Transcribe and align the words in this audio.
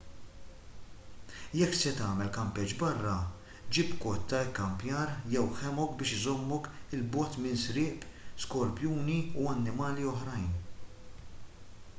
jekk 1.57 1.75
se 1.79 1.91
tagħmel 1.97 2.31
kampeġġ 2.37 2.77
barra 2.79 3.11
ġib 3.77 3.91
kot 4.05 4.25
tal-ikkampjar 4.33 5.13
jew 5.35 5.45
hammock 5.61 5.95
biex 6.01 6.15
iżommok 6.19 6.71
il 6.99 7.05
bogħod 7.19 7.39
minn 7.45 7.61
sriep 7.67 8.09
skorpjuni 8.49 9.19
u 9.45 9.49
annimali 9.55 10.09
oħrajn 10.17 10.49